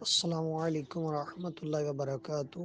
[0.00, 2.58] السلام علیکم ورحمۃ اللہ وبرکاتہ۔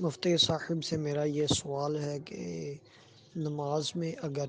[0.00, 2.74] مفتی صاحب سے میرا یہ سوال ہے کہ
[3.36, 4.46] نماز میں اگر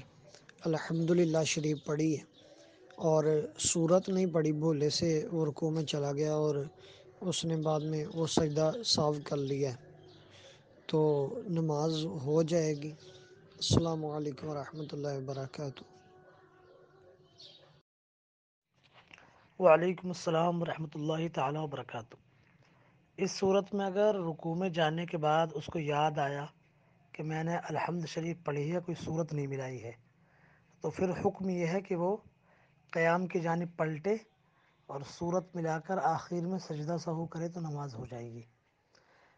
[0.65, 2.23] الحمدللہ شریف پڑھی ہے
[3.09, 3.23] اور
[3.59, 6.55] صورت نہیں پڑھی، بھولے سے وہ رکوع میں چلا گیا اور
[7.21, 9.93] اس نے بعد میں وہ سجدہ صاف کر لیا ہے
[10.87, 10.99] تو
[11.49, 12.91] نماز ہو جائے گی۔
[13.61, 15.83] السلام علیکم ورحمۃ اللہ وبرکاتہ۔
[19.59, 22.15] وعلیکم السلام ورحمۃ اللہ تعالیٰ وبرکاتہ۔
[23.17, 26.45] اس صورت میں اگر رکوع میں جانے کے بعد اس کو یاد آیا
[27.13, 29.91] کہ میں نے الحمد شریف پڑھی ہے، کوئی صورت نہیں ملائی ہے،
[30.81, 32.15] تو پھر حکم یہ ہے کہ وہ
[32.93, 34.15] قیام کی جانب پلٹے
[34.89, 38.43] اور صورت ملا کر آخر میں سجدہ سہو کرے تو نماز ہو جائے گی۔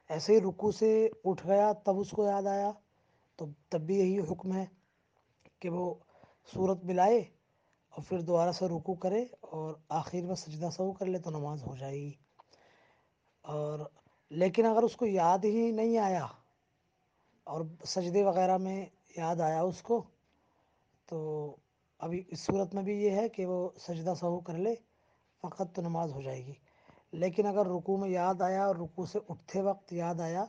[0.09, 0.92] ایسے ہی رکوع سے
[1.23, 2.72] اٹھ گیا، تب اس کو یاد آیا،
[3.39, 4.66] تو تب بھی یہی حکم ہے
[5.59, 5.94] کہ وہ
[6.53, 7.23] صورت ملائے
[7.98, 11.64] اور پھر دوبارہ سے رکوع کرے اور آخر میں سجدہ سہو کر لے تو نماز
[11.64, 12.12] ہو جائے گی۔
[13.42, 13.80] اور
[14.30, 16.26] لیکن اگر اس کو یاد ہی نہیں آیا
[17.44, 18.86] اور سجدے وغیرہ میں
[19.17, 20.04] یاد آیا اس کو،
[21.06, 21.56] تو
[22.00, 24.76] ابھی اس صورت میں بھی یہ ہے کہ وہ سجدہ سہو کر لے،
[25.42, 26.54] فقط تو نماز ہو جائے گی۔
[27.11, 30.45] لیکن اگر رکوع میں یاد آیا اور رکوع سے اٹھتے وقت یاد آیا،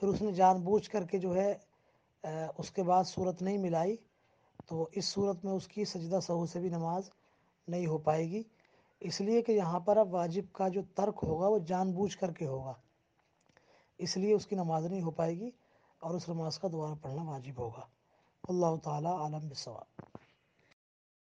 [0.00, 1.54] پھر اس نے جان بوجھ کر کے جو ہے
[2.58, 3.96] اس کے بعد صورت نہیں ملائی
[4.66, 7.10] تو اس صورت میں اس کی سجدہ سہو سے بھی نماز
[7.68, 8.42] نہیں ہو پائے گی۔
[9.00, 12.32] اس لیے کہ یہاں پر اب واجب کا جو ترک ہوگا وہ جان بوجھ کر
[12.32, 12.72] کے ہوگا۔
[13.98, 15.50] اس لیے اس کی نماز نہیں ہو پائے گی
[15.98, 17.86] اور اس نماز کا دوبارہ پڑھنا واجب ہوگا۔
[18.48, 20.03] اللہ تعالیٰ عالم بسواب